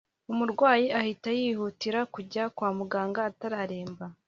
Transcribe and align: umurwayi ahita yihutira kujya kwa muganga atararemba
umurwayi 0.31 0.85
ahita 0.99 1.29
yihutira 1.39 1.99
kujya 2.13 2.43
kwa 2.55 2.69
muganga 2.77 3.19
atararemba 3.29 4.05